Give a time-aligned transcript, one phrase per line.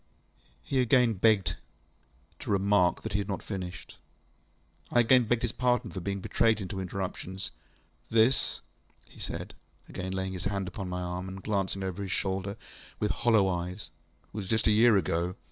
[0.63, 1.57] He again begged
[2.39, 3.99] to remark that he had not finished.
[4.89, 7.51] I again begged his pardon for being betrayed into interruptions.
[8.11, 8.61] ŌĆ£This, ŌĆØ
[9.11, 9.53] he said,
[9.87, 12.57] again laying his hand upon my arm, and glancing over his shoulder
[12.99, 13.91] with hollow eyes,
[14.33, 15.35] ŌĆ£was just a year ago.